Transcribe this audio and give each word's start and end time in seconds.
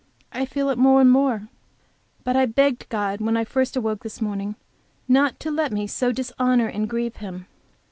I 0.33 0.45
feel 0.47 0.71
it 0.71 0.79
more 0.79 0.99
and 0.99 1.11
more. 1.11 1.47
But 2.23 2.35
I 2.35 2.47
begged 2.47 2.89
God 2.89 3.21
when 3.21 3.37
I 3.37 3.43
first 3.45 3.75
awoke 3.77 4.01
this 4.01 4.19
morning 4.19 4.55
not 5.07 5.39
to 5.41 5.51
let 5.51 5.71
me 5.71 5.85
so 5.85 6.11
dishonor 6.11 6.65
and 6.65 6.89
grieve 6.89 7.17
Him. 7.17 7.45